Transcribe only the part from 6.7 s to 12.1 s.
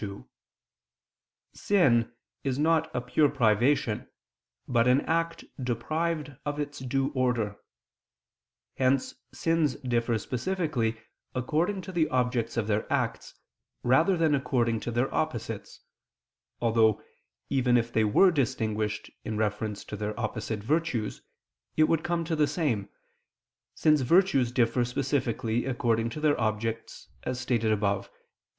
due order: hence sins differ specifically according to the